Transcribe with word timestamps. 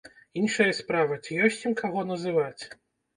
Іншая 0.39 0.69
справа, 0.77 1.17
ці 1.25 1.37
ёсць 1.47 1.57
ім 1.71 1.75
каго 1.83 2.01
называць? 2.13 2.61